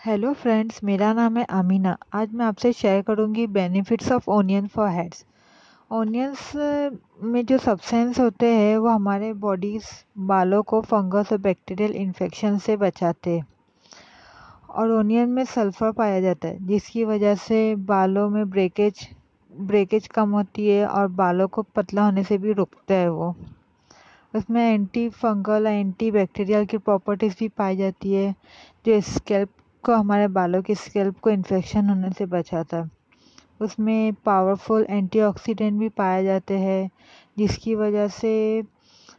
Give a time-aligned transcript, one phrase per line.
[0.00, 4.88] Hello friends मेरा नाम है आमीना। आज मैं आपसे शेयर करूँगी benefits of onion for
[4.88, 5.24] heads
[5.90, 6.52] onions
[7.22, 12.76] में जो सब्सटेंस होते हैं, वो हमारे बॉडीज बालों को फंगस और बैक्टीरियल इन्फेक्शन से
[12.76, 13.46] बचाते हैं।
[14.70, 19.08] और ओनियन में सल्फ़र पाया जाता है, जिसकी वजह से बालों में ब्रेकेज
[19.52, 23.34] ब्रेकेज कम होती है और बालों को पतला होने से भी रुकता है वो।
[24.34, 28.34] उसमें एंटी फंगल एंटी बैक्टीरियल की प्रॉपर्टीज़ भी पाई जाती है,
[28.86, 29.50] जो स्कैल्प
[29.84, 32.90] को हमारे बालों के स्कैल्प को इन्फेक्शन होने से बचाता। है
[33.60, 36.90] उसमें पावरफुल एंटीऑक्सीडेंट भी पाए जाते हैं,
[37.38, 38.32] जिसकी वजह से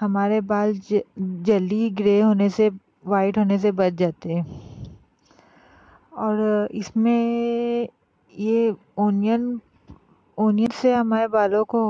[0.00, 0.72] हमारे बाल
[1.18, 2.70] जल्दी ग्रे होने से
[3.06, 4.46] वाइट होने से बच जाते हैं।
[6.14, 7.88] और इसमें
[8.32, 9.60] ये ओनियन
[10.38, 11.80] ओनियन से हमारे बालों को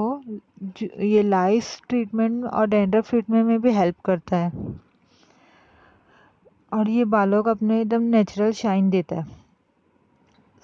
[1.01, 4.51] ये लाइस ट्रीटमेंट और डेंड्रफ ट्रीटमेंट में भी हेल्प करता है।
[6.72, 9.26] और ये बालों को अपने एकदम नेचुरल शाइन देता है।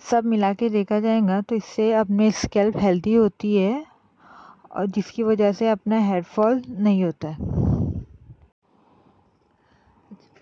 [0.03, 3.85] सब मिला के देखा जाएगा तो इससे अपने स्कैल्प हेल्दी होती है
[4.71, 7.57] और जिसकी वजह से अपना हेयर फॉल नहीं होता है।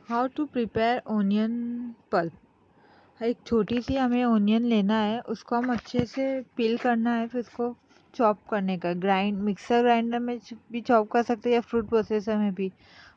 [0.09, 1.55] How to prepare onion
[2.13, 7.27] pulp एक छोटी सी हमें ओनियन लेना है, उसको हम अच्छे से पील करना है,
[7.29, 7.75] फिर उसको
[8.15, 10.39] चॉप करने का। ग्राइंड मिक्सर ग्राइंडर में
[10.73, 12.71] भी चॉप कर सकते हैं या फ्रूट प्रोसेसर में भी।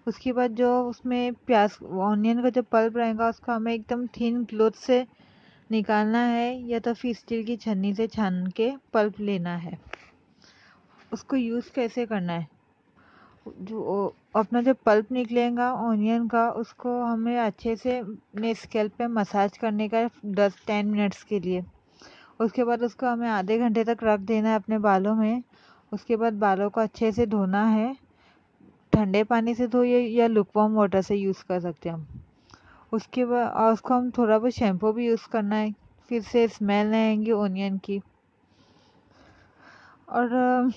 [0.07, 4.71] उसके बाद जो उसमें प्याज ऑनियन का जो पल्प रहेगा, उसको हमें एकदम थिन क्लोथ
[4.71, 5.07] से
[5.71, 9.79] निकालना है या तो फिर स्टील की छन्नी से छान के पल्प लेना है।
[11.13, 12.47] उसको यूज़ कैसे करना है?
[13.47, 19.57] जो अपना जो पल्प निकलेगा ऑनियन का, उसको हमें अच्छे से अपने स्केल पे मसाज
[19.57, 21.63] करने का दस टेन मिनट्स के लिए।
[22.41, 25.43] उसके बाद उसको हमें आधे घंटे तक रख देना है अपने बालों में।
[25.93, 28.08] उसके बाद बालों को अच्छे से धोना है।
[28.93, 32.07] ठंडे पानी से धोइए या लुकवाम वाटर से यूज़ कर सकते हैं हम।
[32.91, 35.73] उसके बाद, और उसको हम थोड़ा बहुत शैम्पू भी यूज़ करना है,
[36.09, 38.01] फिर से स्मेल नहीं आएँगी ओनियन की।
[40.09, 40.71] और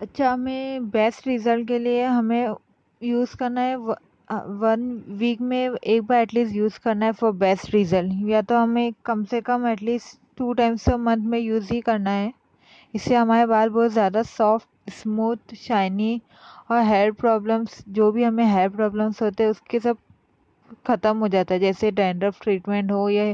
[0.00, 2.54] अच्छा हमें बेस्ट रिज़ल्ट के लिए हमें
[3.00, 8.28] यूज़ करना है वन वीक में एक बार एटलीस्ट यूज़ करना है फॉर बेस्ट रिज़ल्ट
[8.28, 12.10] या तो हमें कम से कम at least two times a month में यूज़ ही करना
[12.10, 12.32] है।
[12.94, 16.20] इससे हमारे बाल बहुत ज़्यादा सॉफ्ट स्मूथ शाइनी
[16.70, 19.98] और हेयर प्रॉब्लम्स जो भी हमें हेयर प्रॉब्लम्स होते हैं, उसके सब
[20.86, 23.32] ख़त्म हो जाता है। जैसे डैंड्रफ ट्रीटमेंट हो या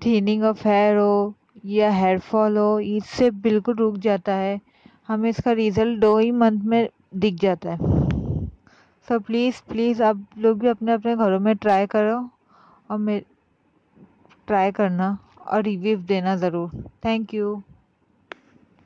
[0.00, 4.60] थीनिंग ऑफ़ हेयर हो या हेयर फॉल हो, इससे बिल्कुल रुक जाता है।
[5.08, 7.92] हमें इसका रिज़ल्ट दो ही मंथ में दिख जाता है।
[9.08, 12.16] सो प्लीज़ प्लीज़ आप लोग भी अपने अपने घरों में ट्राई करो
[12.90, 13.18] और मे
[14.48, 16.70] ट्राई करना और रिव्यू देना ज़रूर।
[17.04, 17.62] Thank you